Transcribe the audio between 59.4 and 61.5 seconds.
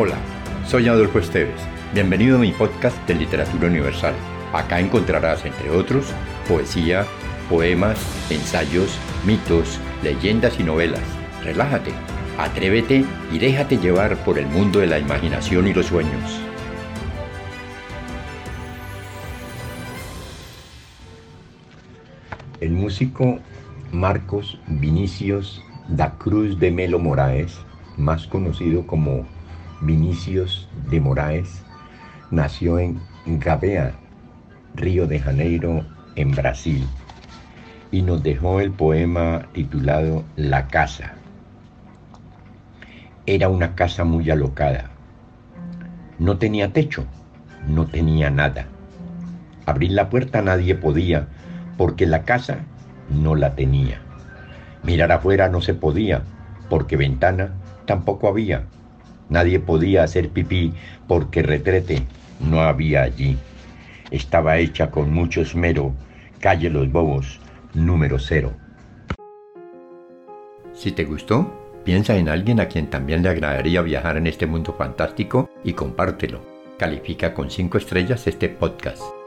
podía hacer pipí porque